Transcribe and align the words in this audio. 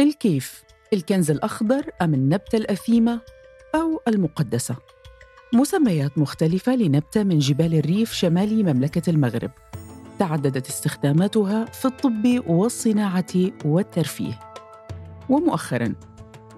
الكيف 0.00 0.62
الكنز 0.92 1.30
الأخضر 1.30 1.90
أم 2.02 2.14
النبتة 2.14 2.56
الأثيمة 2.56 3.20
أو 3.74 4.00
المقدسة؟ 4.08 4.76
مسميات 5.54 6.18
مختلفة 6.18 6.76
لنبتة 6.76 7.22
من 7.22 7.38
جبال 7.38 7.74
الريف 7.74 8.12
شمالي 8.12 8.62
مملكة 8.62 9.10
المغرب. 9.10 9.50
تعددت 10.18 10.68
استخداماتها 10.68 11.64
في 11.64 11.84
الطب 11.84 12.42
والصناعة 12.46 13.34
والترفيه. 13.64 14.38
ومؤخراً 15.28 15.94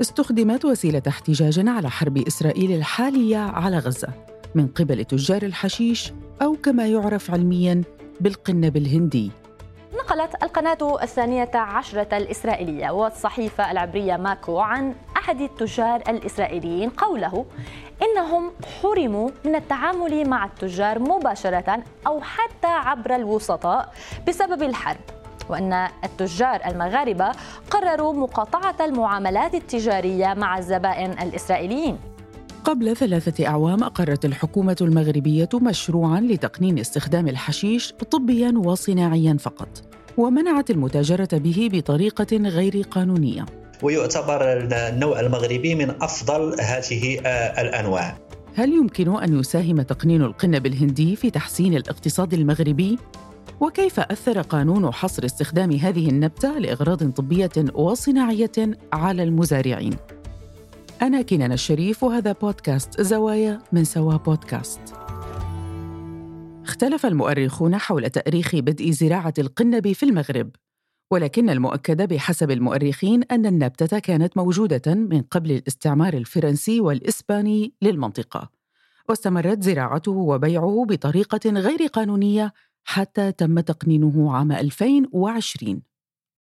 استخدمت 0.00 0.64
وسيلة 0.64 1.02
احتجاج 1.08 1.68
على 1.68 1.90
حرب 1.90 2.18
إسرائيل 2.18 2.72
الحالية 2.72 3.38
على 3.38 3.78
غزة 3.78 4.08
من 4.54 4.66
قبل 4.66 5.04
تجار 5.04 5.42
الحشيش 5.42 6.12
أو 6.42 6.56
كما 6.56 6.86
يعرف 6.86 7.30
علمياً 7.30 7.82
بالقنب 8.20 8.76
الهندي. 8.76 9.30
نقلت 10.04 10.42
القناة 10.42 11.02
الثانية 11.02 11.50
عشرة 11.54 12.16
الإسرائيلية 12.16 12.90
والصحيفة 12.90 13.70
العبرية 13.70 14.16
ماكو 14.16 14.58
عن 14.58 14.94
أحد 15.16 15.40
التجار 15.40 16.02
الإسرائيليين 16.08 16.90
قوله 16.90 17.46
إنهم 18.02 18.50
حرموا 18.82 19.30
من 19.44 19.54
التعامل 19.54 20.28
مع 20.28 20.44
التجار 20.44 20.98
مباشرة 20.98 21.82
أو 22.06 22.20
حتى 22.20 22.66
عبر 22.66 23.14
الوسطاء 23.14 23.92
بسبب 24.28 24.62
الحرب 24.62 25.00
وأن 25.48 25.88
التجار 26.04 26.60
المغاربة 26.66 27.32
قرروا 27.70 28.12
مقاطعة 28.12 28.76
المعاملات 28.80 29.54
التجارية 29.54 30.34
مع 30.34 30.58
الزبائن 30.58 31.10
الإسرائيليين. 31.10 31.98
قبل 32.64 32.96
ثلاثة 32.96 33.46
أعوام 33.46 33.84
أقرت 33.84 34.24
الحكومة 34.24 34.76
المغربية 34.80 35.48
مشروعاً 35.54 36.20
لتقنين 36.20 36.78
استخدام 36.78 37.28
الحشيش 37.28 37.92
طبياً 37.92 38.54
وصناعياً 38.56 39.36
فقط. 39.40 39.93
ومنعت 40.16 40.70
المتاجرة 40.70 41.28
به 41.32 41.68
بطريقة 41.72 42.36
غير 42.36 42.82
قانونية 42.90 43.46
ويعتبر 43.82 44.40
النوع 44.52 45.20
المغربي 45.20 45.74
من 45.74 45.90
أفضل 45.90 46.60
هذه 46.60 47.18
الأنواع 47.60 48.16
هل 48.54 48.72
يمكن 48.72 49.16
أن 49.16 49.40
يساهم 49.40 49.82
تقنين 49.82 50.22
القنب 50.22 50.66
الهندي 50.66 51.16
في 51.16 51.30
تحسين 51.30 51.74
الاقتصاد 51.74 52.34
المغربي؟ 52.34 52.98
وكيف 53.60 54.00
أثر 54.00 54.40
قانون 54.40 54.92
حصر 54.92 55.24
استخدام 55.24 55.72
هذه 55.72 56.08
النبتة 56.08 56.58
لأغراض 56.58 57.10
طبية 57.12 57.50
وصناعية 57.74 58.52
على 58.92 59.22
المزارعين؟ 59.22 59.96
أنا 61.02 61.22
كنان 61.22 61.52
الشريف 61.52 62.02
وهذا 62.02 62.32
بودكاست 62.32 63.00
زوايا 63.00 63.58
من 63.72 63.84
سوا 63.84 64.16
بودكاست. 64.16 64.80
اختلف 66.64 67.06
المؤرخون 67.06 67.76
حول 67.78 68.10
تأريخ 68.10 68.54
بدء 68.54 68.90
زراعة 68.90 69.34
القنب 69.38 69.92
في 69.92 70.02
المغرب، 70.02 70.50
ولكن 71.10 71.50
المؤكد 71.50 72.08
بحسب 72.08 72.50
المؤرخين 72.50 73.22
أن 73.22 73.46
النبتة 73.46 73.98
كانت 73.98 74.36
موجودة 74.36 74.94
من 74.94 75.22
قبل 75.22 75.52
الاستعمار 75.52 76.14
الفرنسي 76.14 76.80
والإسباني 76.80 77.74
للمنطقة، 77.82 78.50
واستمرت 79.08 79.62
زراعته 79.62 80.12
وبيعه 80.12 80.86
بطريقة 80.88 81.50
غير 81.50 81.86
قانونية 81.86 82.52
حتى 82.84 83.32
تم 83.32 83.60
تقنينه 83.60 84.32
عام 84.32 84.52
2020 84.52 85.82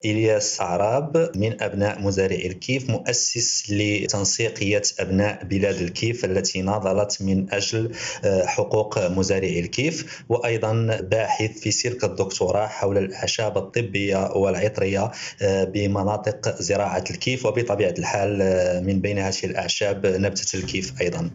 إلياس 0.05 0.61
عراب 0.61 1.31
من 1.37 1.63
أبناء 1.63 2.01
مزارعي 2.01 2.47
الكيف 2.47 2.91
مؤسس 2.91 3.71
لتنسيقية 3.71 4.83
أبناء 4.99 5.45
بلاد 5.45 5.81
الكيف 5.81 6.25
التي 6.25 6.63
ناضلت 6.63 7.23
من 7.23 7.53
أجل 7.53 7.93
آه، 8.25 8.47
حقوق 8.47 8.99
مزارعي 9.07 9.61
الكيف 9.61 10.25
وأيضا 10.29 11.01
باحث 11.03 11.59
في 11.59 11.71
سلك 11.71 12.05
الدكتوراه 12.05 12.67
حول 12.67 12.99
الأعشاب 12.99 13.59
الطبية 13.59 14.33
والعطرية 14.33 15.11
آه، 15.43 15.65
بمناطق 15.65 16.63
زراعة 16.63 17.05
الكيف 17.11 17.47
وبطبيعة 17.47 17.95
الحال 17.99 18.43
آه، 18.43 18.81
من 18.81 19.01
بين 19.01 19.19
هذه 19.19 19.45
الأعشاب 19.45 20.07
نبتة 20.07 20.57
الكيف 20.57 21.01
أيضا. 21.01 21.31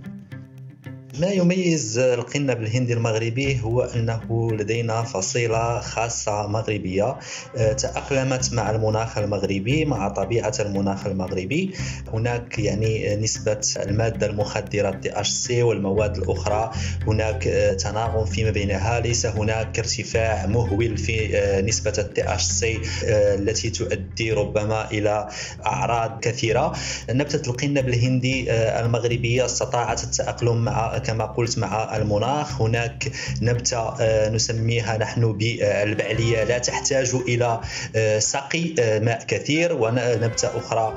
ما 1.20 1.28
يميز 1.28 1.98
القنب 1.98 2.62
الهندي 2.62 2.94
المغربي 2.94 3.61
هو 3.64 3.82
أنه 3.82 4.52
لدينا 4.52 5.04
فصيلة 5.04 5.80
خاصة 5.80 6.48
مغربية 6.48 7.17
آه، 7.58 7.73
تأقلمت 7.73 8.54
مع 8.54 8.70
المناخ 8.71 9.17
المغربي 9.17 9.86
مع 9.86 10.10
طبيعة 10.10 10.54
المناخ 10.60 11.05
المغربي. 11.05 11.73
هناك 12.14 12.60
يعني 12.60 13.16
نسبة 13.16 13.61
المادة 13.77 14.27
المخدرة 14.27 14.89
THC 14.89 15.64
والمواد 15.64 16.17
الأخرى. 16.17 16.71
هناك 17.08 17.48
آه، 17.48 17.73
تناغم 17.73 18.26
فيما 18.26 18.52
بينها. 18.52 18.99
ليس 18.99 19.26
هناك 19.26 19.80
ارتفاع 19.80 20.45
مهول 20.45 20.98
في 20.98 21.38
آه، 21.38 21.61
نسبة 21.61 21.93
ال 21.98 22.33
THC 22.33 22.80
التي 23.04 23.70
تؤدي 23.70 24.32
ربما 24.32 24.92
إلى 24.92 25.27
أعراض 25.66 26.20
كثيرة. 26.20 26.73
نبتة 27.10 27.49
القنب 27.49 27.88
الهندي 27.89 28.52
المغربية 28.52 29.45
استطاعت 29.45 30.04
التأقلم 30.04 30.66
مع 30.66 30.98
كما 31.09 31.25
قلت 31.25 31.59
مع 31.59 31.97
المناخ. 31.97 32.61
هناك 32.61 33.11
نبتة 33.42 33.77
آه، 33.77 34.30
نسميها 34.30 34.97
نحن 34.97 35.33
بالبعلية. 35.33 36.43
لا 36.43 36.58
تحتاج 36.58 37.15
إلى 37.15 37.61
آه، 37.95 38.20
سقي 38.20 38.75
آه، 38.80 38.99
ماء 38.99 39.25
كثير 39.25 39.73
ونبتة 39.73 40.58
أخرى 40.58 40.95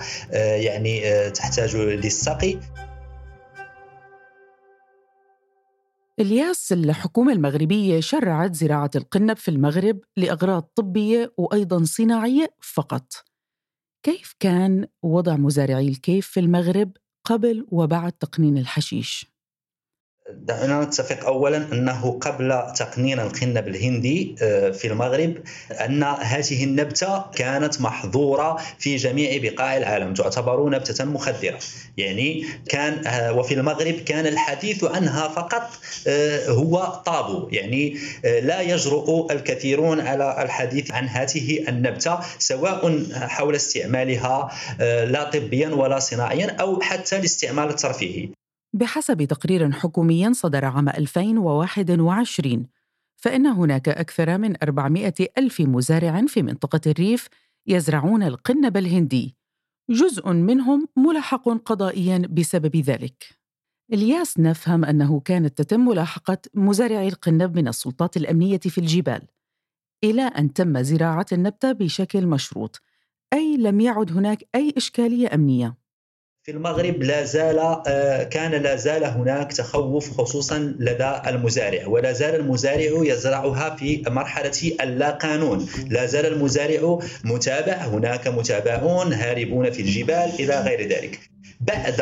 يعني 0.65 1.31
تحتاج 1.31 1.77
للسقي. 1.77 2.59
الياس 6.21 6.73
الحكومة 6.73 7.33
المغربية 7.33 8.01
شرعت 8.01 8.55
زراعة 8.55 8.91
القنب 8.97 9.37
في 9.37 9.51
المغرب 9.51 10.01
لأغراض 10.17 10.63
طبية 10.63 11.33
وأيضا 11.37 11.85
صناعية 11.85 12.55
فقط. 12.61 13.13
كيف 14.03 14.35
كان 14.41 14.87
وضع 15.03 15.37
مزارعي 15.37 15.89
الكيف 15.89 16.27
في 16.27 16.41
المغرب 16.41 16.93
قبل 17.25 17.67
وبعد 17.69 18.13
تقنين 18.13 18.59
الحشيش؟ 18.59 19.32
دعنا 20.31 20.85
نتفق 20.85 21.27
اولا 21.27 21.57
أنه 21.57 22.19
قبل 22.21 22.63
تقنين 22.77 23.21
القنب 23.21 23.69
الهندي 23.69 24.37
آه، 24.43 24.71
في 24.71 24.87
المغرب 24.87 25.35
أن 25.71 26.03
هذه 26.03 26.65
النبتة 26.65 27.25
كانت 27.35 27.81
محظورة 27.81 28.61
في 28.79 28.97
جميع 28.97 29.39
بقاع 29.43 29.77
العالم 29.77 30.15
تعتبر 30.15 30.69
نبتة 30.69 31.05
مخدرة. 31.05 31.59
يعني 31.97 32.45
كان 32.69 33.07
آه، 33.07 33.33
وفي 33.33 33.55
المغرب 33.55 33.95
كان 33.95 34.27
الحديث 34.27 34.85
عنها 34.85 35.29
فقط 35.29 35.71
آه، 36.07 36.49
هو 36.49 37.03
طابو. 37.07 37.49
يعني 37.53 37.97
لا 38.25 38.61
يجرؤ 38.61 39.33
الكثيرون 39.33 40.01
على 40.01 40.43
الحديث 40.43 40.91
عن 40.91 41.09
هذه 41.09 41.69
النبتة 41.69 42.19
سواء 42.39 43.07
حول 43.13 43.55
استعمالها 43.55 44.51
لا 45.05 45.31
طبيا 45.31 45.69
ولا 45.69 45.99
صناعيا 45.99 46.57
أو 46.61 46.81
حتى 46.81 47.17
الاستعمال 47.17 47.69
الترفيهي 47.69 48.29
بحسب 48.73 49.25
تقرير 49.25 49.73
حكومي 49.73 50.35
صدر 50.35 50.65
عام 50.65 50.89
2021 50.89 52.67
فإن 53.17 53.47
هناك 53.47 53.89
أكثر 53.89 54.39
من 54.39 54.63
400 54.63 55.15
ألف 55.39 55.61
مزارع 55.61 56.27
في 56.27 56.43
منطقة 56.43 56.81
الريف 56.87 57.29
يزرعون 57.67 58.23
القنب 58.23 58.77
الهندي. 58.77 59.37
جزء 59.91 60.29
منهم 60.33 60.89
ملحق 60.97 61.49
قضائيا 61.49 62.19
بسبب 62.31 62.77
ذلك. 62.77 63.25
الياس 63.93 64.41
نفهم 64.41 64.85
أنه 64.85 65.21
كانت 65.21 65.59
تتم 65.59 65.81
ملاحقة 65.81 66.39
مزارعي 66.55 67.09
القنب 67.09 67.57
من 67.57 67.69
السلطات 67.69 68.17
الأمنية 68.17 68.59
في 68.59 68.79
الجبال. 68.79 69.23
إلى 70.05 70.23
أن 70.23 70.53
تم 70.53 70.83
زراعة 70.83 71.27
النبتة 71.33 71.73
بشكل 71.73 72.27
مشروط 72.27 72.83
أي 73.33 73.57
لم 73.57 73.81
يعد 73.81 74.13
هناك 74.13 74.45
أي 74.55 74.75
إشكالية 74.77 75.35
أمنية. 75.35 75.82
في 76.45 76.51
المغرب 76.51 77.03
لا 77.03 77.25
زال 77.25 77.59
آه، 77.87 78.23
كان 78.23 78.51
لا 78.51 78.77
زال 78.77 79.05
هناك 79.05 79.53
تخوف 79.53 80.11
خصوصا 80.11 80.59
لدى 80.79 81.21
المزارع 81.27 81.87
ولا 81.87 82.13
زال 82.13 82.35
المزارع 82.35 82.91
يزرعها 83.13 83.77
في 83.77 84.03
مرحلة 84.07 84.73
اللا 84.81 85.11
قانون 85.11 85.67
لا 85.91 86.07
زال 86.07 86.27
المزارع 86.27 86.99
متابع 87.25 87.73
هناك 87.73 88.29
متابعون 88.29 89.13
هاربون 89.13 89.71
في 89.71 89.83
الجبال 89.83 90.31
إلى 90.41 90.61
غير 90.61 90.89
ذلك. 90.89 91.32
بعد 91.63 92.01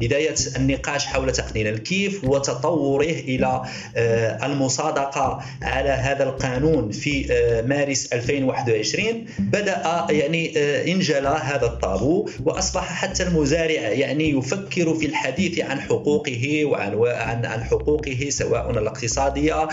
بداية 0.00 0.34
النقاش 0.56 1.06
حول 1.06 1.32
تقنين 1.32 1.66
الكيف 1.66 2.24
وتطوره 2.24 3.04
إلى 3.04 3.62
آه، 3.96 4.46
المصادقة 4.46 5.42
على 5.62 5.88
هذا 5.88 6.24
القانون 6.24 6.90
في 6.90 7.32
آه، 7.32 7.62
مارس 7.62 8.12
2021 8.12 9.26
بدأ 9.38 10.06
يعني 10.10 10.58
آه، 10.58 10.84
انجلى 10.86 11.40
هذا 11.42 11.66
الطابو 11.66 12.28
وأصبح 12.44 12.92
حتى 12.92 13.22
المزارع 13.22 13.80
يعني 13.80 14.30
يفكر 14.30 14.94
في 14.94 15.06
الحديث 15.06 15.60
عن 15.60 15.80
حقوقه 15.80 16.64
وعن 16.64 17.04
عن 17.06 17.46
عن 17.46 17.64
حقوقه 17.64 18.26
سواء 18.30 18.70
الاقتصادية 18.70 19.68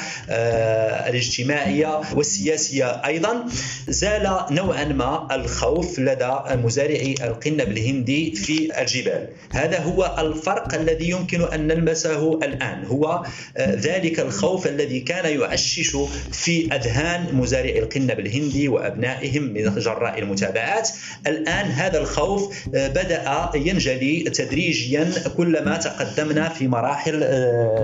الاجتماعية 1.10 2.02
والسياسية 2.16 2.86
أيضا. 3.06 3.46
زال 3.88 4.40
نوعا 4.52 4.86
ما 4.86 5.28
الخوف 5.36 6.00
لدى 6.00 6.32
مزارعي 6.50 7.16
القنب 7.24 7.62
الهندي 7.70 8.36
في 8.36 8.82
الجبال. 8.82 9.29
هذا 9.52 9.80
هو 9.84 10.16
الفرق 10.20 10.74
الذي 10.74 11.10
يمكن 11.10 11.42
أن 11.42 11.68
نلمسه 11.68 12.34
الآن. 12.34 12.86
هو 12.86 13.24
ذلك 13.60 14.20
الخوف 14.20 14.68
الذي 14.68 15.00
كان 15.00 15.40
يعشش 15.40 15.98
في 16.32 16.76
أذهان 16.76 17.36
مزارعي 17.36 17.80
القنب 17.80 18.20
الهندي 18.20 18.68
وأبنائهم 18.68 19.44
من 19.44 19.76
جراء 19.76 20.20
المتابعات. 20.20 20.90
الآن 21.28 21.66
هذا 21.66 22.00
الخوف 22.00 22.68
بدأ 22.68 23.50
ينجلي 23.56 24.24
تدريجيا 24.24 25.12
كلما 25.38 25.78
تقدمنا 25.78 26.50
في 26.50 26.68
مراحل 26.68 27.20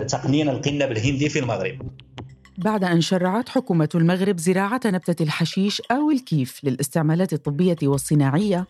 تقنين 0.08 0.50
القنب 0.50 0.92
الهندي 0.92 1.30
في 1.30 1.40
المغرب. 1.40 1.78
بعد 2.58 2.84
أن 2.84 3.02
شرعت 3.02 3.50
حكومة 3.50 3.90
المغرب 3.96 4.40
زراعة 4.40 4.82
نبتة 4.86 5.24
الحشيش 5.24 5.82
أو 5.92 6.12
الكيف 6.12 6.60
للاستعمالات 6.64 7.34
الطبية 7.34 7.76
والصناعية 7.84 8.66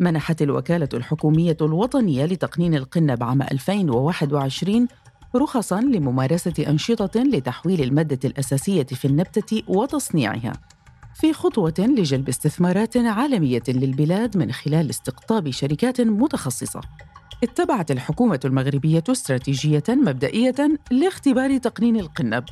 منحت 0.00 0.42
الوكالة 0.42 0.88
الحكومية 0.94 1.56
الوطنية 1.60 2.24
لتقنين 2.24 2.74
القنب 2.74 3.22
عام 3.22 3.42
2021 3.42 4.88
رخصاً 5.36 5.80
لممارسة 5.80 6.54
أنشطة 6.68 7.22
لتحويل 7.22 7.82
المادة 7.82 8.18
الأساسية 8.24 8.82
في 8.86 9.04
النبتة 9.04 9.62
وتصنيعها 9.68 10.52
في 11.14 11.32
خطوة 11.32 11.74
لجلب 11.78 12.28
استثمارات 12.28 12.96
عالمية 12.96 13.62
للبلاد 13.68 14.36
من 14.36 14.52
خلال 14.52 14.90
استقطاب 14.90 15.50
شركات 15.50 16.00
متخصصة. 16.00 16.80
اتبعت 17.42 17.90
الحكومة 17.90 18.40
المغربية 18.44 19.04
استراتيجية 19.10 19.82
مبدئية 19.88 20.54
لاختبار 20.90 21.58
تقنين 21.58 21.96
القنب. 21.96 22.44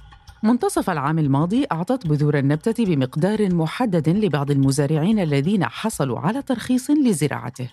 منتصف 0.42 0.90
العام 0.90 1.18
الماضي 1.18 1.66
أعطت 1.72 2.06
بذور 2.06 2.38
النبتة 2.38 2.84
بمقدار 2.84 3.54
محدد 3.54 4.08
لبعض 4.08 4.50
المزارعين 4.50 5.18
الذين 5.18 5.64
حصلوا 5.64 6.18
على 6.18 6.42
ترخيص 6.42 6.90
لزراعته. 6.90 7.68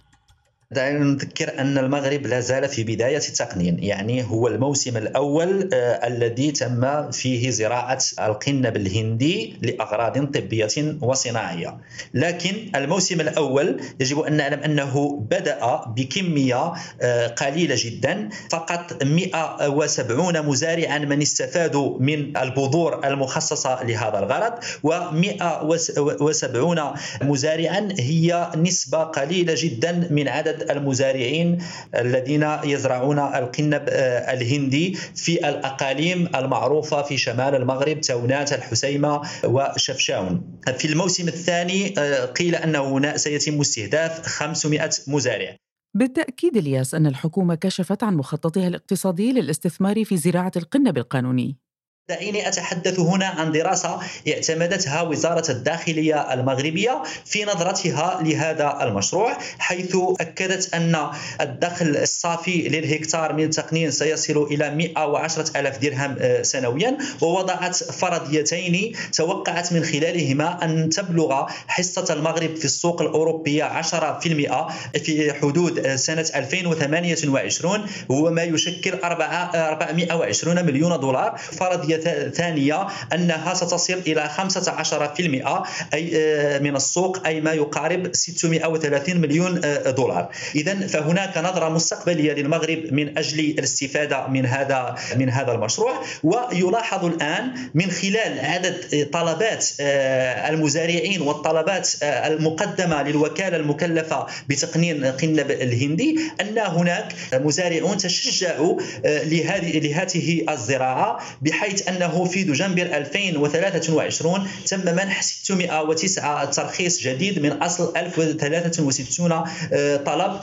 دعنا 0.71 0.99
نذكر 0.99 1.59
أن 1.59 1.77
المغرب 1.77 2.27
لا 2.27 2.39
زال 2.39 2.67
في 2.69 2.83
بداية 2.83 3.17
التقنين 3.17 3.83
يعني 3.83 4.23
هو 4.23 4.47
الموسم 4.47 4.97
الأول 4.97 5.69
آه 5.73 6.07
الذي 6.07 6.51
تم 6.51 7.11
فيه 7.11 7.49
زراعة 7.49 7.99
القنب 8.19 8.77
الهندي 8.77 9.57
لأغراض 9.61 10.25
طبية 10.31 10.67
وصناعية. 11.01 11.77
لكن 12.13 12.55
الموسم 12.75 13.21
الأول 13.21 13.81
يجب 13.99 14.19
أن 14.19 14.33
نعلم 14.33 14.59
أنه 14.59 15.19
بدأ 15.31 15.81
بكمية 15.87 16.73
آه 17.01 17.27
قليلة 17.27 17.75
جدا. 17.77 18.29
فقط 18.51 19.03
170 19.03 20.41
مزارعا 20.45 20.97
من 20.97 21.21
استفادوا 21.21 21.99
من 21.99 22.37
البذور 22.37 23.07
المخصصة 23.07 23.83
لهذا 23.83 24.19
الغرض 24.19 24.53
و170 24.87 26.97
مزارعا 27.23 27.89
هي 27.99 28.51
نسبة 28.57 29.03
قليلة 29.03 29.53
جدا 29.57 30.07
من 30.11 30.27
عدد 30.27 30.52
المزارعين 30.71 31.57
الذين 31.95 32.47
يزرعون 32.63 33.19
القنب 33.19 33.85
آه، 33.89 34.33
الهندي 34.33 34.93
في 35.15 35.49
الأقاليم 35.49 36.29
المعروفة 36.35 37.01
في 37.01 37.17
شمال 37.17 37.55
المغرب 37.55 38.01
تونات 38.01 38.53
الحسيمة 38.53 39.21
وشفشاون. 39.43 40.59
في 40.77 40.85
الموسم 40.85 41.27
الثاني 41.27 41.99
آه، 41.99 42.25
قيل 42.25 42.55
أنه 42.55 43.15
سيتم 43.17 43.59
استهداف 43.59 44.21
500 44.25 44.89
مزارع. 45.07 45.55
بالتأكيد 45.95 46.57
إلياس 46.57 46.95
أن 46.95 47.07
الحكومة 47.07 47.55
كشفت 47.55 48.03
عن 48.03 48.15
مخططها 48.15 48.67
الاقتصادي 48.67 49.31
للاستثمار 49.31 50.05
في 50.05 50.17
زراعة 50.17 50.51
القنب 50.55 50.97
القانوني. 50.97 51.62
دعيني 52.09 52.47
أتحدث 52.47 52.99
هنا 52.99 53.25
عن 53.25 53.51
دراسة 53.51 53.99
اعتمدتها 54.27 55.01
وزارة 55.01 55.51
الداخلية 55.51 56.33
المغربية 56.33 57.03
في 57.25 57.45
نظرتها 57.45 58.19
لهذا 58.21 58.77
المشروع 58.81 59.37
حيث 59.59 59.95
أكدت 60.19 60.73
أن 60.73 61.07
الدخل 61.41 61.97
الصافي 61.97 62.69
للهكتار 62.69 63.33
من 63.33 63.43
التقنين 63.43 63.91
سيصل 63.91 64.43
إلى 64.51 64.69
110 64.75 65.59
ألف 65.59 65.77
درهم 65.77 66.15
آه، 66.19 66.41
سنويا 66.41 66.97
ووضعت 67.21 67.75
فرضيتين 67.75 68.91
توقعت 69.13 69.73
من 69.73 69.83
خلالهما 69.83 70.63
أن 70.63 70.89
تبلغ 70.89 71.45
حصة 71.67 72.13
المغرب 72.13 72.55
في 72.55 72.65
السوق 72.65 73.01
الأوروبية 73.01 73.81
10% 73.81 74.99
في 75.03 75.33
حدود 75.33 75.79
آه، 75.79 75.95
سنة 75.95 76.27
2028 76.35 77.85
هو 78.11 78.31
ما 78.31 78.43
يشكل 78.43 78.93
420 78.93 80.65
مليون 80.65 80.99
دولار. 80.99 81.37
فرضية 81.37 81.92
ثانية 82.29 82.87
أنها 83.13 83.53
ستصل 83.53 84.01
إلى 84.07 84.29
15% 84.29 85.63
أي 85.93 86.11
آه، 86.15 86.59
من 86.59 86.75
السوق 86.75 87.27
أي 87.27 87.41
ما 87.41 87.53
يقارب 87.53 88.15
630 88.15 89.17
مليون 89.17 89.61
آه، 89.65 89.91
دولار. 89.91 90.29
إذا 90.55 90.87
فهناك 90.87 91.37
نظرة 91.37 91.69
مستقبلية 91.69 92.33
للمغرب 92.33 92.93
من 92.93 93.17
أجل 93.17 93.39
الاستفادة 93.39 94.27
من 94.27 94.45
هذا 94.45 94.95
من 95.15 95.29
هذا 95.29 95.51
المشروع. 95.51 96.03
ويلاحظ 96.23 97.05
الآن 97.05 97.53
من 97.73 97.91
خلال 97.91 98.39
عدد 98.39 99.09
طلبات 99.13 99.67
آه، 99.79 100.49
المزارعين 100.49 101.21
والطلبات 101.21 101.89
المقدمة 102.03 103.03
للوكالة 103.03 103.57
المكلفة 103.57 104.27
بتقنين 104.49 105.05
قنب 105.05 105.51
الهندي 105.51 106.19
أن 106.41 106.57
هناك 106.57 107.13
مزارعون 107.33 107.97
تشجعوا 107.97 108.79
لهذه 109.05 109.79
لهذه 109.79 110.45
الزراعة 110.49 111.19
بحيث 111.41 111.82
أنه 111.89 112.25
في 112.25 112.43
دجنبر 112.43 112.81
2023 112.81 114.47
تم 114.65 114.95
منح 114.95 115.21
609 115.21 116.45
ترخيص 116.45 117.01
جديد 117.01 117.39
من 117.39 117.51
أصل 117.51 117.97
1063 117.97 119.31
آه، 119.73 119.97
طلب 119.97 120.39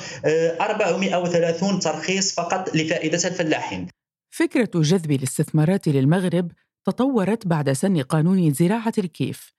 430 0.60 1.74
آه، 1.74 1.78
ترخيص 1.78 2.34
فقط 2.34 2.74
لفائدة 2.74 3.28
الفلاحين. 3.28 3.88
فكرة 4.30 4.70
جذب 4.74 5.10
الاستثمارات 5.10 5.88
للمغرب 5.88 6.52
تطورت 6.84 7.46
بعد 7.46 7.72
سن 7.72 8.02
قانون 8.02 8.52
زراعة 8.52 8.92
الكيف. 8.98 9.52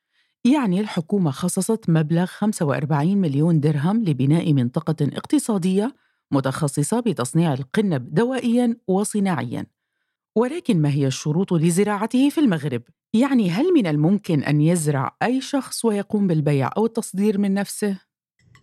يعني 0.45 0.79
الحكومة 0.79 1.31
خصصت 1.31 1.89
مبلغ 1.89 2.25
45 2.25 3.17
مليون 3.17 3.59
درهم 3.59 4.03
لبناء 4.03 4.53
منطقة 4.53 4.95
اقتصادية 5.01 5.95
متخصصة 6.31 6.99
بتصنيع 6.99 7.53
القنب 7.53 8.13
دوائياً 8.13 8.75
وصناعياً. 8.87 9.65
ولكن 10.37 10.81
ما 10.81 10.89
هي 10.89 11.07
الشروط 11.07 11.53
لزراعته 11.53 12.29
في 12.29 12.37
المغرب؟ 12.37 12.83
يعني 13.13 13.49
هل 13.49 13.73
من 13.73 13.87
الممكن 13.87 14.43
أن 14.43 14.61
يزرع 14.61 15.17
أي 15.23 15.41
شخص 15.41 15.85
ويقوم 15.85 16.27
بالبيع 16.27 16.69
أو 16.77 16.85
التصدير 16.85 17.37
من 17.37 17.53
نفسه؟ 17.53 18.10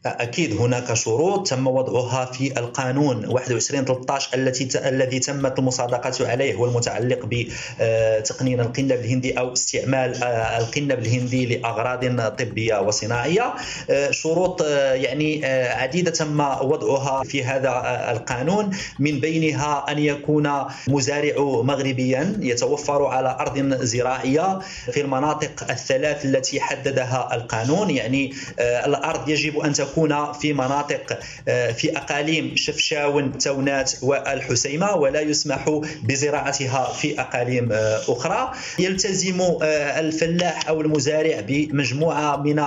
أكيد 0.06 0.60
هناك 0.60 0.94
شروط 0.94 1.48
تم 1.48 1.66
وضعها 1.66 2.24
في 2.24 2.58
القانون 2.58 3.26
21 3.28 3.84
13 3.84 4.38
التي 4.38 4.88
الذي 4.88 5.18
تمت 5.18 5.58
المصادقه 5.58 6.28
عليه 6.28 6.54
هو 6.54 6.64
المتعلق 6.64 7.18
بتقنين 7.26 8.60
القنب 8.60 8.92
الهندي 8.92 9.38
أو 9.38 9.52
استعمال 9.52 10.22
آه، 10.22 10.58
القنب 10.58 10.92
الهندي 10.92 11.46
لأغراض 11.46 12.30
طبية 12.36 12.80
وصناعية. 12.80 13.54
آه، 13.90 14.10
شروط 14.10 14.62
آه، 14.62 14.92
يعني 14.94 15.46
عديدة 15.66 16.10
تم 16.10 16.40
وضعها 16.40 17.24
في 17.24 17.44
هذا 17.44 17.82
القانون 18.10 18.70
من 18.98 19.20
بينها 19.20 19.84
أن 19.88 19.98
يكون 19.98 20.50
مزارع 20.88 21.34
مغربيا 21.62 22.38
يتوفر 22.40 23.06
على 23.06 23.36
أرض 23.40 23.82
زراعية 23.82 24.58
في 24.92 25.00
المناطق 25.00 25.70
الثلاث 25.70 26.24
التي 26.24 26.60
حددها 26.60 27.34
القانون 27.34 27.90
يعني 27.90 28.32
الأرض 28.58 29.28
يجب 29.28 29.58
أن 29.58 29.72
تكون 29.72 29.87
تكون 29.88 30.32
في 30.32 30.52
مناطق 30.52 31.18
آه، 31.48 31.72
في 31.72 31.96
أقاليم 31.96 32.52
شفشاون 32.56 33.38
تونات 33.38 33.92
والحسيمة 34.02 34.94
ولا 34.94 35.20
يسمح 35.20 35.80
بزراعتها 36.02 36.92
في 36.92 37.20
أقاليم 37.20 37.72
آه، 37.72 38.00
أخرى. 38.08 38.52
يلتزم 38.78 39.40
آه، 39.40 40.00
الفلاح 40.00 40.68
أو 40.68 40.80
المزارع 40.80 41.40
بمجموعة 41.40 42.36
من 42.36 42.58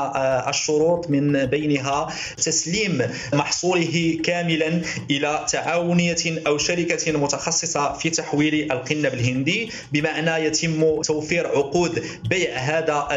الشروط 0.48 1.10
من 1.10 1.46
بينها 1.46 2.08
تسليم 2.38 3.02
محصوله 3.34 4.18
كاملا 4.24 4.82
إلى 5.12 5.46
تعاونية 5.50 6.42
أو 6.48 6.58
شركة 6.58 7.12
متخصصة 7.12 7.94
في 7.94 8.10
تحويل 8.10 8.72
القنب 8.72 9.14
الهندي. 9.14 9.72
بمعنى 9.92 10.46
يتم 10.46 11.02
توفير 11.02 11.48
عقود 11.48 12.04
بيع 12.30 12.58
هذا 12.58 13.08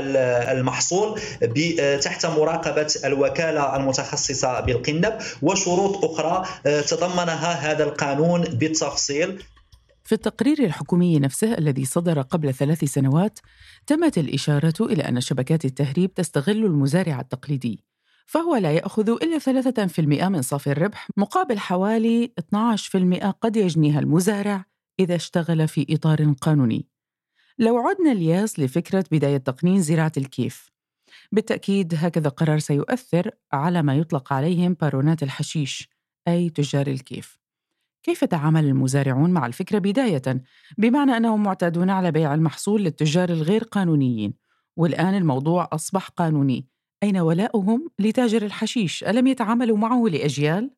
المحصول 0.52 1.20
تحت 2.02 2.26
مراقبة 2.26 2.94
الوكالة 3.04 3.76
المتخصصه 3.76 3.93
المتخصصة 3.94 4.60
بالقنب 4.60 5.18
وشروط 5.42 6.04
أخرى 6.04 6.44
آه، 6.66 6.80
تضمنها 6.80 7.52
هذا 7.52 7.84
القانون 7.84 8.42
بالتفصيل. 8.42 9.42
في 10.04 10.12
التقرير 10.12 10.64
الحكومي 10.64 11.18
نفسه 11.18 11.58
الذي 11.58 11.84
صدر 11.84 12.20
قبل 12.20 12.54
ثلاث 12.54 12.84
سنوات 12.84 13.38
تمت 13.86 14.18
الإشارة 14.18 14.74
إلى 14.80 15.02
أن 15.02 15.20
شبكات 15.20 15.64
التهريب 15.64 16.14
تستغل 16.14 16.64
المزارع 16.64 17.20
التقليدي 17.20 17.84
فهو 18.26 18.56
لا 18.56 18.72
يأخذ 18.72 19.10
إلا 19.10 19.38
3% 19.38 20.28
من 20.28 20.42
صافي 20.42 20.70
الربح 20.70 21.08
مقابل 21.16 21.58
حوالي 21.58 22.32
12% 22.40 23.26
قد 23.40 23.56
يجنيها 23.56 24.00
المزارع 24.00 24.64
إذا 25.00 25.14
اشتغل 25.14 25.68
في 25.68 25.86
إطار 25.90 26.34
قانوني. 26.40 26.86
لو 27.58 27.78
عدنا 27.78 28.12
الياس 28.12 28.58
لفكرة 28.58 29.04
بداية 29.10 29.36
تقنين 29.36 29.82
زراعة 29.82 30.12
الكيف 30.16 30.73
بالتأكيد 31.32 31.94
هكذا 31.96 32.28
قرار 32.28 32.58
سيؤثر 32.58 33.30
على 33.52 33.82
ما 33.82 33.96
يطلق 33.96 34.32
عليهم 34.32 34.74
بارونات 34.74 35.22
الحشيش 35.22 35.88
أي 36.28 36.50
تجار 36.50 36.86
الكيف 36.86 37.38
كيف 38.02 38.24
تعامل 38.24 38.64
المزارعون 38.64 39.30
مع 39.30 39.46
الفكرة 39.46 39.78
بداية؟ 39.78 40.42
بمعنى 40.78 41.16
أنهم 41.16 41.42
معتادون 41.42 41.90
على 41.90 42.10
بيع 42.10 42.34
المحصول 42.34 42.82
للتجار 42.82 43.28
الغير 43.28 43.64
قانونيين 43.64 44.34
والآن 44.76 45.14
الموضوع 45.14 45.68
أصبح 45.72 46.08
قانوني 46.08 46.66
أين 47.02 47.16
ولاؤهم 47.16 47.90
لتاجر 47.98 48.42
الحشيش؟ 48.42 49.04
ألم 49.04 49.26
يتعاملوا 49.26 49.76
معه 49.76 50.04
لأجيال؟ 50.08 50.70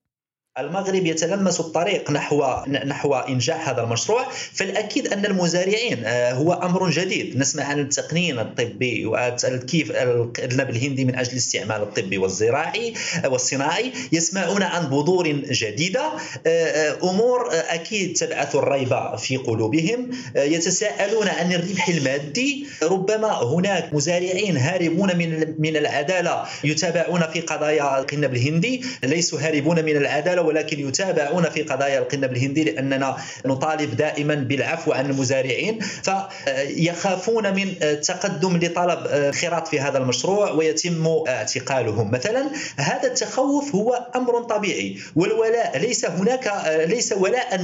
المغرب 0.59 1.07
يتلمس 1.07 1.61
الطريق 1.61 2.11
نحو 2.11 2.45
نحو 2.85 3.15
إنجاح 3.15 3.69
هذا 3.69 3.83
المشروع 3.83 4.27
فالأكيد 4.53 5.07
أن 5.07 5.25
المزارعين 5.25 6.05
آه، 6.05 6.33
هو 6.33 6.53
أمر 6.53 6.91
جديد. 6.91 7.37
نسمع 7.37 7.65
عن 7.65 7.81
التقنين 7.81 8.39
الطبي 8.39 9.07
وكيف 9.07 9.93
النبل 10.39 10.77
الهندي 10.77 11.05
من 11.05 11.15
أجل 11.19 11.33
الاستعمال 11.33 11.83
الطبي 11.83 12.19
والزراعي 12.19 12.95
آه، 13.25 13.29
والصناعي. 13.29 13.93
يسمعون 14.13 14.63
عن 14.63 14.87
بذور 14.87 15.29
جديدة 15.51 16.13
آه، 16.47 16.99
أمور 17.03 17.49
أكيد 17.53 18.17
تبعث 18.17 18.57
الريب 18.57 19.17
في 19.19 19.37
قلوبهم. 19.37 20.11
يتساءلون 20.37 21.29
عن 21.29 21.53
الربح 21.53 21.89
المادي. 21.89 22.67
ربما 22.83 23.43
هناك 23.43 23.95
مزارعين 23.95 24.57
هاربون 24.57 25.17
من 25.17 25.55
من 25.59 25.77
العدالة 25.77 26.45
يتابعون 26.65 27.21
في 27.33 27.41
قضايا 27.41 27.99
القنب 28.01 28.35
الهندي 28.35 28.83
ليسوا 29.05 29.41
هاربون 29.41 29.85
من 29.85 29.97
العدالة 29.97 30.46
ولكن 30.47 30.89
يتابعون 30.89 31.45
في 31.45 31.63
قضايا 31.63 31.99
القنب 31.99 32.33
الهندي 32.33 32.65
لأننا 32.65 33.17
نطالب 33.47 33.97
دائما 33.97 34.35
بالعفو 34.35 34.93
عن 34.93 35.11
المزارعين 35.11 35.79
فيخافون 35.81 37.55
من 37.55 37.75
التقدم 37.83 38.57
لطلب 38.57 39.07
انخراط 39.07 39.69
في 39.69 39.81
هذا 39.81 39.99
المشروع 39.99 40.51
ويتم 40.51 41.07
اعتقالهم. 41.29 42.11
مثلا 42.11 42.51
هذا 42.77 43.09
التخوف 43.09 43.75
هو 43.75 44.11
أمر 44.17 44.43
طبيعي 44.43 44.99
والولاء 45.17 45.79
ليس 45.79 46.05
هناك 46.05 46.75
ليس 46.89 47.13
ولاء 47.13 47.57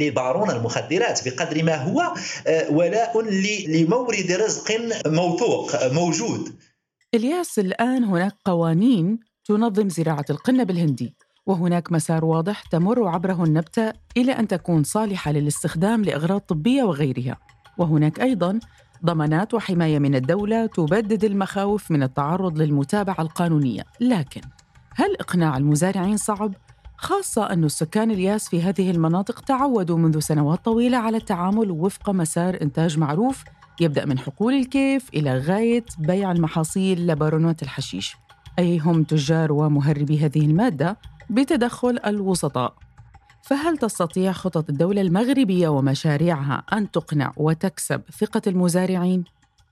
لبارون 0.00 0.50
المخدرات 0.50 1.28
بقدر 1.28 1.62
ما 1.62 1.74
هو 1.74 2.14
ولاء 2.70 3.20
لمورد 3.68 4.32
رزق 4.32 4.72
موثوق 5.06 5.92
موجود. 5.92 6.52
إلياس 7.14 7.58
الآن 7.58 8.04
هناك 8.04 8.32
قوانين 8.44 9.18
تنظم 9.44 9.88
زراعة 9.88 10.24
القنب 10.30 10.70
الهندي 10.70 11.14
وهناك 11.46 11.92
مسار 11.92 12.24
واضح 12.24 12.62
تمر 12.62 13.08
عبره 13.08 13.44
النبتة 13.44 13.92
إلى 14.16 14.32
أن 14.32 14.48
تكون 14.48 14.82
صالحة 14.82 15.32
للاستخدام 15.32 16.02
لأغراض 16.02 16.40
طبية 16.40 16.82
وغيرها. 16.82 17.36
وهناك 17.78 18.20
أيضاً 18.20 18.58
ضمانات 19.04 19.54
وحماية 19.54 19.98
من 19.98 20.14
الدولة 20.14 20.66
تبدد 20.66 21.24
المخاوف 21.24 21.90
من 21.90 22.02
التعرض 22.02 22.58
للمتابعة 22.58 23.20
القانونية. 23.20 23.82
لكن 24.00 24.40
هل 24.94 25.16
إقناع 25.20 25.56
المزارعين 25.56 26.16
صعب؟ 26.16 26.54
خاصة 26.96 27.50
أن 27.50 27.64
السكان 27.64 28.10
الياس 28.10 28.48
في 28.48 28.62
هذه 28.62 28.90
المناطق 28.90 29.40
تعودوا 29.40 29.98
منذ 29.98 30.18
سنوات 30.18 30.64
طويلة 30.64 30.96
على 30.98 31.16
التعامل 31.16 31.70
وفق 31.70 32.10
مسار 32.10 32.58
إنتاج 32.62 32.98
معروف 32.98 33.44
يبدأ 33.80 34.04
من 34.04 34.18
حقول 34.18 34.54
الكيف 34.54 35.08
إلى 35.14 35.38
غاية 35.38 35.84
بيع 35.98 36.32
المحاصيل 36.32 37.06
لبارونات 37.06 37.62
الحشيش. 37.62 38.16
أي 38.58 38.78
هم 38.78 39.02
تجار 39.02 39.52
ومهربي 39.52 40.18
هذه 40.18 40.46
المادة؟ 40.46 40.96
بتدخل 41.30 41.98
الوسطاء 42.06 42.74
فهل 43.42 43.78
تستطيع 43.78 44.32
خطط 44.32 44.70
الدولة 44.70 45.00
المغربية 45.00 45.68
ومشاريعها 45.68 46.62
أن 46.72 46.90
تقنع 46.90 47.32
وتكسب 47.36 48.02
ثقة 48.20 48.42
المزارعين؟ 48.46 49.24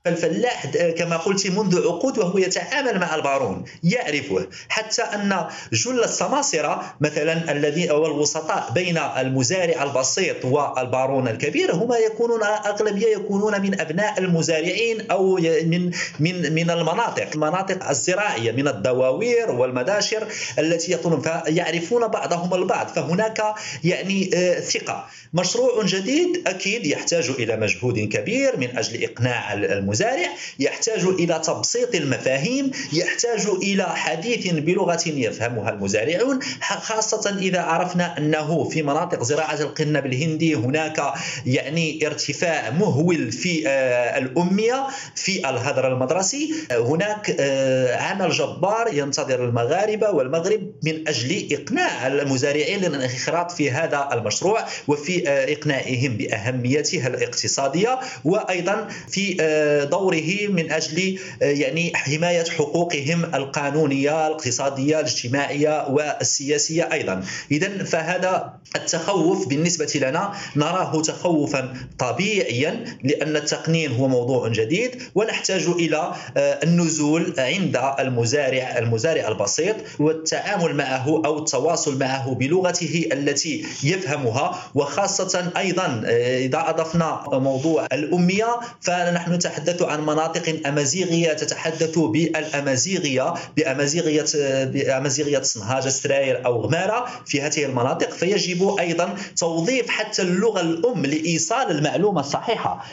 فالفلاح 0.05 0.65
كما 0.97 1.17
قلت 1.17 1.47
منذ 1.47 1.87
عقود 1.87 2.17
وهو 2.17 2.37
يتعامل 2.37 2.99
مع 2.99 3.15
البارون 3.15 3.63
يعرفه. 3.83 4.47
حتى 4.69 5.01
أن 5.01 5.45
جل 5.73 6.03
السماسرة 6.03 6.95
مثلا 7.01 7.51
الذي 7.51 7.91
أو 7.91 8.05
الوسطاء 8.05 8.71
بين 8.73 8.97
المزارع 8.97 9.83
البسيط 9.83 10.45
والبارون 10.45 11.27
الكبير 11.27 11.75
هما 11.75 11.97
يكونون 11.97 12.43
أغلبية 12.43 13.07
يكونون 13.07 13.61
من 13.61 13.79
أبناء 13.81 14.19
المزارعين 14.19 15.11
أو 15.11 15.35
من 15.65 15.91
من 16.19 16.53
من 16.53 16.69
المناطق 16.69 17.27
المناطق 17.33 17.89
الزراعية 17.89 18.51
من 18.51 18.67
الدواوير 18.67 19.51
والمداشر 19.51 20.27
التي 20.59 20.91
يكونون 20.91 21.21
فيعرفون 21.21 22.07
بعضهم 22.07 22.53
البعض. 22.53 22.87
فهناك 22.87 23.43
يعني 23.83 24.29
آه، 24.35 24.59
ثقة. 24.59 25.05
مشروع 25.33 25.85
جديد 25.85 26.47
أكيد 26.47 26.85
يحتاج 26.85 27.29
إلى 27.29 27.57
مجهود 27.57 27.99
كبير 27.99 28.57
من 28.57 28.77
أجل 28.77 29.03
إقناع 29.03 29.53
المزارع. 29.53 29.92
المزارع 29.93 30.29
يحتاج 30.59 31.03
إلى 31.05 31.41
تبسيط 31.45 31.95
المفاهيم 31.95 32.71
يحتاج 32.93 33.47
إلى 33.47 33.83
حديث 33.83 34.47
بلغة 34.53 35.03
يفهمها 35.05 35.69
المزارعون 35.69 36.39
خاصة 36.61 37.37
إذا 37.39 37.61
عرفنا 37.61 38.17
أنه 38.17 38.63
في 38.69 38.83
مناطق 38.83 39.23
زراعة 39.23 39.61
القنب 39.61 40.05
الهندي 40.05 40.55
هناك 40.55 41.13
يعني 41.45 42.07
ارتفاع 42.07 42.69
مهول 42.69 43.31
في 43.31 43.67
آه، 43.67 44.17
الأمية 44.17 44.87
في 45.15 45.49
الهدر 45.49 45.87
المدرسي. 45.93 46.53
هناك 46.71 47.35
آه، 47.39 47.95
عمل 47.95 48.31
جبار 48.31 48.93
ينتظر 48.93 49.45
المغاربة 49.45 50.09
والمغرب 50.09 50.71
من 50.83 51.07
أجل 51.07 51.47
إقناع 51.51 52.07
المزارعين 52.07 52.79
للانخراط 52.79 53.51
في 53.51 53.71
هذا 53.71 54.09
المشروع 54.13 54.65
وفي 54.87 55.29
آه، 55.29 55.53
إقناعهم 55.53 56.17
بأهميته 56.17 57.07
الاقتصادية. 57.07 57.99
وأيضا 58.25 58.87
في 59.09 59.37
دوره 59.85 60.47
من 60.49 60.71
أجل 60.71 61.19
آه، 61.41 61.45
يعني 61.45 61.91
حماية 61.95 62.43
حقوقهم 62.43 63.25
القانونية 63.35 64.27
الاقتصادية 64.27 64.99
الاجتماعية 64.99 65.87
والسياسية 65.89 66.89
أيضا. 66.91 67.23
اذا 67.51 67.83
فهذا 67.83 68.53
التخوف 68.75 69.47
بالنسبة 69.47 69.91
لنا 69.95 70.33
نراه 70.55 71.01
تخوفا 71.01 71.73
طبيعيا 71.99 72.83
لأن 73.03 73.35
التقنين 73.35 73.91
هو 73.91 74.07
موضوع 74.07 74.47
جديد 74.47 75.01
ونحتاج 75.15 75.65
إلى 75.67 76.13
آه، 76.37 76.59
النزول 76.63 77.33
عند 77.37 77.79
المزارع 77.99 78.77
المزارع 78.77 79.27
البسيط 79.27 79.75
والتعامل 79.99 80.75
معه 80.75 81.21
أو 81.25 81.39
التواصل 81.39 81.99
معه 81.99 82.33
بلغته 82.35 83.09
التي 83.11 83.65
يفهمها 83.83 84.71
وخاصة 84.75 85.51
أيضا 85.57 86.03
آه، 86.05 86.37
إذا 86.37 86.69
أضفنا 86.69 87.23
موضوع 87.33 87.87
الأمية 87.93 88.59
فنحن 88.81 89.33
نتحدث 89.33 89.72
عن 89.81 90.01
مناطق 90.01 90.67
أمازيغية 90.67 91.33
تتحدث 91.33 91.99
بالأمازيغية 91.99 93.33
بأمازيغية 93.57 94.25
بأمازيغية 94.65 95.41
صنهاجه 95.41 95.89
ستراير 95.89 96.45
أو 96.45 96.61
غمارة 96.61 97.05
في 97.25 97.41
هذه 97.41 97.65
المناطق 97.65 98.09
فيجب 98.11 98.75
أيضا 98.79 99.15
توظيف 99.37 99.89
حتى 99.89 100.21
اللغة 100.21 100.61
الأم 100.61 101.05
لإيصال 101.05 101.71
المعلومة 101.71 102.19
الصحيحة 102.19 102.85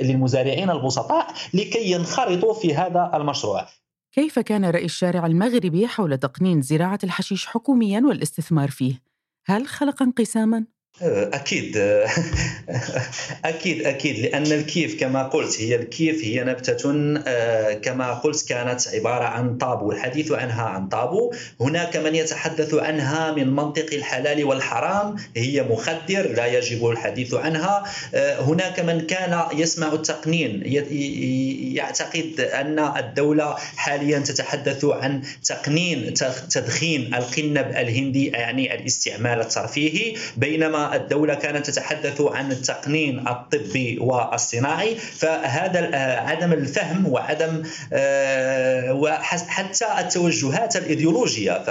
للمزارعين 0.00 0.70
البسطاء 0.70 1.26
لكي 1.54 1.90
ينخرطوا 1.90 2.54
في 2.54 2.74
هذا 2.74 3.10
المشروع 3.14 3.66
كيف 4.12 4.38
كان 4.38 4.64
رأي 4.64 4.84
الشارع 4.84 5.26
المغربي 5.26 5.86
حول 5.86 6.18
تقنين 6.18 6.62
زراعة 6.62 6.98
الحشيش 7.04 7.46
حكوميا 7.46 8.02
والاستثمار 8.06 8.70
فيه؟ 8.70 9.02
هل 9.46 9.66
خلق 9.66 10.02
انقساما؟ 10.02 10.64
أكيد 11.02 11.76
أكيد 13.44 13.86
أكيد 13.86 14.18
لأن 14.18 14.46
الكيف 14.46 15.00
كما 15.00 15.22
قلت 15.22 15.60
هي 15.60 15.76
الكيف 15.76 16.24
هي 16.24 16.44
نبتة 16.44 16.92
آه، 17.26 17.72
كما 17.72 18.14
قلت 18.14 18.48
كانت 18.48 18.88
عبارة 18.88 19.24
عن 19.24 19.56
طابو 19.56 19.92
الحديث 19.92 20.32
عنها 20.32 20.62
عن 20.62 20.88
طابو. 20.88 21.34
هناك 21.60 21.96
من 21.96 22.14
يتحدث 22.14 22.74
عنها 22.74 23.32
من 23.32 23.50
منطق 23.50 23.86
الحلال 23.92 24.44
والحرام 24.44 25.16
هي 25.36 25.62
مخدر 25.62 26.32
لا 26.32 26.46
يجب 26.46 26.88
الحديث 26.88 27.34
عنها. 27.34 27.84
هناك 28.40 28.80
من 28.80 29.00
كان 29.00 29.42
يسمع 29.54 29.92
التقنين 29.92 30.62
يعتقد 31.76 32.40
أن 32.40 32.78
الدولة 32.78 33.54
حاليا 33.76 34.18
تتحدث 34.18 34.84
عن 34.84 35.22
تقنين 35.44 36.14
تدخين 36.50 37.14
القنب 37.14 37.66
الهندي 37.76 38.26
يعني 38.26 38.74
الاستعمال 38.74 39.40
الترفيهي. 39.40 40.16
بينما 40.36 40.87
الدولة 40.94 41.34
كانت 41.34 41.66
تتحدث 41.66 42.20
عن 42.20 42.52
التقنين 42.52 43.28
الطبي 43.28 43.98
والصناعي 44.00 44.94
فهذا 44.94 45.96
عدم 46.20 46.52
الفهم 46.52 47.06
وعدم 47.08 47.62
آه، 47.92 48.92
وحتى 48.92 49.86
التوجهات 49.98 50.76
الإيديولوجية 50.76 51.62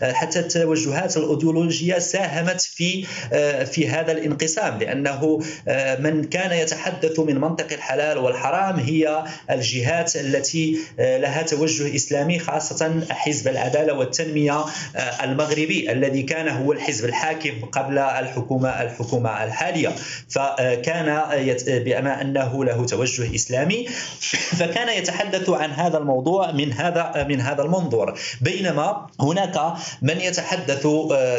فحتى 0.00 0.38
التوجهات 0.38 1.16
الإيديولوجية 1.16 1.98
ساهمت 1.98 2.60
في 2.60 3.06
آه، 3.32 3.64
في 3.64 3.88
هذا 3.88 4.12
الانقسام 4.12 4.78
لأنه 4.78 5.40
آه، 5.68 6.00
من 6.00 6.24
كان 6.24 6.52
يتحدث 6.52 7.20
من 7.20 7.40
منطق 7.40 7.72
الحلال 7.72 8.18
والحرام 8.18 8.78
هي 8.80 9.24
الجهات 9.50 10.16
التي 10.16 10.78
لها 10.98 11.42
توجه 11.42 11.94
إسلامي 11.94 12.38
خاصة 12.38 13.06
حزب 13.10 13.48
العدالة 13.48 13.92
والتنمية 13.92 14.64
المغربي 15.22 15.92
الذي 15.92 16.22
كان 16.22 16.48
هو 16.48 16.72
الحزب 16.72 17.04
الحاكم 17.04 17.64
قبل 17.72 17.98
الحكومة 17.98 18.63
الحكومة 18.66 19.04
الحكومة 19.04 19.44
الحالية. 19.44 19.92
فكان 20.28 21.22
بما 21.66 22.20
أنه 22.20 22.64
له 22.64 22.86
توجه 22.86 23.34
إسلامي 23.34 23.86
فكان 24.58 24.98
يتحدث 24.98 25.50
عن 25.50 25.70
هذا 25.70 25.98
الموضوع 25.98 26.52
من 26.52 26.72
هذا 26.72 27.26
من 27.28 27.40
هذا 27.40 27.62
المنظور. 27.62 28.18
بينما 28.40 29.06
هناك 29.20 29.74
من 30.02 30.20
يتحدث 30.20 30.86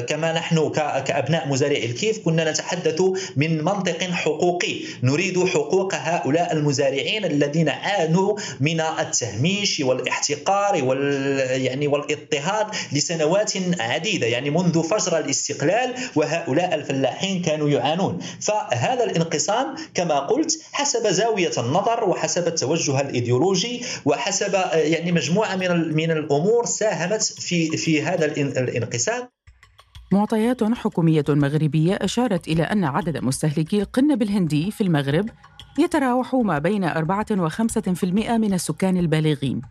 كما 0.08 0.34
نحن 0.34 0.70
كأبناء 1.06 1.48
مزارع 1.48 1.78
الكيف 1.78 2.20
كنا 2.26 2.52
نتحدث 2.52 3.02
من 3.36 3.64
منطق 3.64 4.04
حقوقي. 4.04 4.76
نريد 5.04 5.48
حقوق 5.48 5.96
هؤلاء 5.96 6.54
المزارعين 6.54 7.26
الذين 7.26 7.70
عانوا 7.70 8.38
من 8.60 8.82
التهميش 8.82 9.80
والاحتقار 9.80 10.84
وال 10.84 11.62
يعني 11.62 11.88
والاضطهاد 11.88 12.68
لسنوات 12.92 13.54
عديدة 13.80 14.28
يعني 14.28 14.50
منذ 14.50 14.84
فجر 14.84 15.18
الاستقلال 15.18 15.94
وهؤلاء 16.16 16.76
الفلاحين 16.76 17.05
كانوا 17.42 17.70
يعانون. 17.70 18.20
فهذا 18.42 19.04
الانقسام 19.04 19.76
كما 19.94 20.20
قلت 20.20 20.60
حسب 20.74 21.08
زاوية 21.08 21.52
النظر 21.58 22.04
وحسب 22.10 22.48
التوجه 22.48 23.02
الإيديولوجي 23.02 23.86
وحسب 24.06 24.54
يعني 24.74 25.12
مجموعة 25.12 25.56
من 25.56 25.96
من 25.96 26.12
الأمور 26.12 26.66
ساهمت 26.66 27.24
في 27.24 27.78
في 27.78 28.02
هذا 28.02 28.26
الانقسام. 28.26 29.30
معطيات 30.12 30.64
حكومية 30.64 31.26
مغربية 31.30 31.96
أشارت 32.02 32.48
إلى 32.48 32.64
أن 32.64 32.84
عدد 32.84 33.18
مستهلكي 33.18 33.82
القنب 33.82 34.22
الهندي 34.22 34.72
في 34.72 34.82
المغرب 34.82 35.30
يتراوح 35.80 36.34
ما 36.36 36.60
بين 36.60 36.84
4 36.84 37.26
و 37.32 37.50
5% 37.50 38.38
من 38.38 38.54
السكان 38.54 38.98
البالغين. 38.98 39.62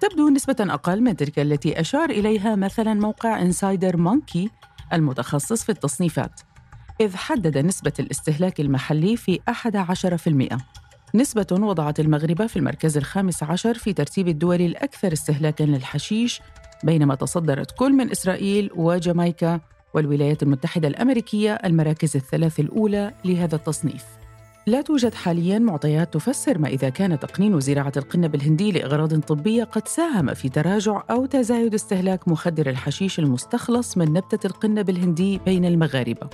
تبدو 0.00 0.28
نسبة 0.28 0.56
أقل 0.60 1.00
من 1.00 1.16
تلك 1.16 1.38
التي 1.38 1.80
أشار 1.80 2.10
إليها 2.10 2.56
مثلا 2.56 2.94
موقع 2.94 3.42
Insider 3.42 3.96
Monkey 3.96 4.50
المتخصص 4.92 5.64
في 5.64 5.72
التصنيفات 5.72 6.40
إذ 7.00 7.16
حدد 7.16 7.58
نسبة 7.58 7.92
الاستهلاك 8.00 8.60
المحلي 8.60 9.16
في 9.16 9.40
11% 9.50 10.58
نسبة 11.14 11.46
وضعت 11.52 12.00
المغرب 12.00 12.46
في 12.46 12.56
المركز 12.56 12.96
الخامس 12.96 13.42
عشر 13.42 13.74
في 13.74 13.92
ترتيب 13.92 14.28
الدول 14.28 14.60
الأكثر 14.60 15.12
استهلاكاً 15.12 15.64
للحشيش 15.64 16.40
بينما 16.84 17.14
تصدرت 17.14 17.70
كل 17.70 17.92
من 17.92 18.10
إسرائيل 18.10 18.70
وجامايكا 18.74 19.60
والولايات 19.94 20.42
المتحدة 20.42 20.88
الأمريكية 20.88 21.54
المراكز 21.54 22.16
الثلاث 22.16 22.60
الأولى 22.60 23.12
لهذا 23.24 23.56
التصنيف. 23.56 24.04
لا 24.66 24.80
توجد 24.80 25.14
حاليا 25.14 25.58
معطيات 25.58 26.14
تفسر 26.14 26.58
ما 26.58 26.68
إذا 26.68 26.88
كان 26.88 27.18
تقنين 27.18 27.60
زراعة 27.60 27.92
القنب 27.96 28.34
الهندي 28.34 28.72
لأغراض 28.72 29.20
طبية 29.20 29.64
قد 29.64 29.88
ساهم 29.88 30.34
في 30.34 30.48
تراجع 30.48 31.02
أو 31.10 31.26
تزايد 31.26 31.74
استهلاك 31.74 32.28
مخدر 32.28 32.70
الحشيش 32.70 33.18
المستخلص 33.18 33.98
من 33.98 34.12
نبتة 34.12 34.46
القنب 34.46 34.90
الهندي 34.90 35.38
بين 35.38 35.64
المغاربة 35.64 36.28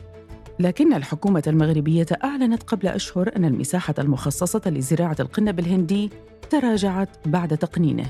لكن 0.59 0.95
الحكومة 0.95 1.43
المغربية 1.47 2.07
أعلنت 2.25 2.63
قبل 2.63 2.89
أشهر 2.89 3.31
أن 3.37 3.45
المساحة 3.45 3.95
المخصصة 3.99 4.63
لزراعة 4.67 5.17
القنب 5.21 5.59
الهندي 5.59 6.11
تراجعت 6.51 7.09
بعد 7.27 7.59
تقنينه. 7.59 8.07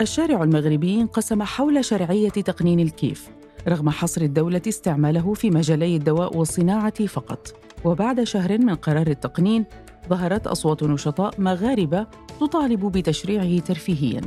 الشارع 0.00 0.42
المغربي 0.42 1.00
انقسم 1.00 1.42
حول 1.42 1.84
شرعية 1.84 2.28
تقنين 2.28 2.80
الكيف، 2.80 3.28
رغم 3.68 3.90
حصر 3.90 4.20
الدولة 4.20 4.62
استعماله 4.68 5.34
في 5.34 5.50
مجالي 5.50 5.96
الدواء 5.96 6.36
والصناعة 6.36 7.06
فقط. 7.06 7.66
وبعد 7.86 8.24
شهر 8.24 8.58
من 8.58 8.74
قرار 8.74 9.06
التقنين، 9.06 9.64
ظهرت 10.08 10.46
أصوات 10.46 10.82
نشطاء 10.82 11.40
مغاربة 11.40 12.06
تطالب 12.40 12.86
بتشريعه 12.86 13.58
ترفيهياً، 13.58 14.20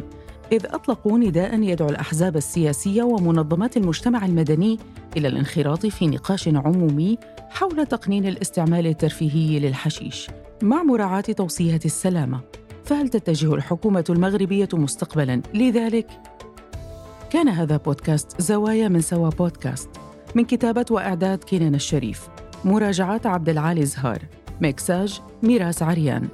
إذ 0.51 0.65
أطلقوا 0.65 1.17
نداء 1.17 1.61
يدعو 1.61 1.89
الأحزاب 1.89 2.37
السياسية 2.37 3.03
ومنظمات 3.03 3.77
المجتمع 3.77 4.25
المدني 4.25 4.79
إلى 5.17 5.27
الانخراط 5.27 5.85
في 5.85 6.07
نقاش 6.07 6.47
عمومي 6.47 7.17
حول 7.49 7.85
تقنين 7.85 8.25
الاستعمال 8.25 8.87
الترفيهي 8.87 9.59
للحشيش. 9.59 10.27
مع 10.63 10.83
مراعاة 10.83 11.21
توصيات 11.21 11.85
السلامة 11.85 12.39
فهل 12.83 13.09
تتجه 13.09 13.53
الحكومة 13.53 14.05
المغربية 14.09 14.69
مستقبلا 14.73 15.41
لذلك؟ 15.53 16.07
كان 17.29 17.47
هذا 17.47 17.77
بودكاست 17.77 18.41
زوايا 18.41 18.87
من 18.87 19.01
سوا 19.01 19.29
بودكاست 19.29 19.89
من 20.35 20.45
كتابة 20.45 20.85
وإعداد 20.91 21.43
كينان 21.43 21.75
الشريف. 21.75 22.29
مراجعات 22.65 23.25
عبد 23.25 23.49
العالي 23.49 23.85
زهار. 23.85 24.19
ميكساج 24.61 25.21
ميراس 25.43 25.83
عريان. 25.83 26.27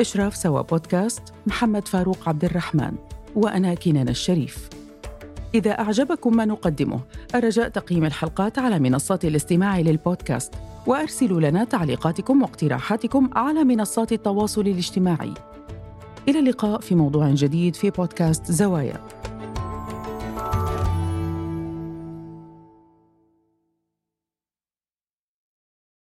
إشراف 0.00 0.36
سوا 0.36 0.62
بودكاست 0.62 1.22
محمد 1.46 1.88
فاروق 1.88 2.28
عبد 2.28 2.44
الرحمن 2.44 2.92
وأنا 3.34 3.74
كنان 3.74 4.08
الشريف. 4.08 4.68
إذا 5.54 5.70
أعجبكم 5.70 6.36
ما 6.36 6.44
نقدمه 6.44 7.00
الرجاء 7.34 7.68
تقييم 7.68 8.04
الحلقات 8.04 8.58
على 8.58 8.78
منصات 8.78 9.24
الاستماع 9.24 9.80
للبودكاست 9.80 10.54
وأرسلوا 10.86 11.40
لنا 11.40 11.64
تعليقاتكم 11.64 12.42
واقتراحاتكم 12.42 13.30
على 13.32 13.64
منصات 13.64 14.12
التواصل 14.12 14.60
الاجتماعي. 14.60 15.34
إلى 16.28 16.38
اللقاء 16.38 16.80
في 16.80 16.94
موضوع 16.94 17.30
جديد 17.30 17.74
في 17.74 17.90
بودكاست 17.90 18.52
زوايا. 18.52 19.00